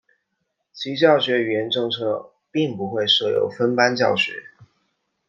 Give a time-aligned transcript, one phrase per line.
[0.73, 4.41] 其教学语言政策并不会设有分班教学。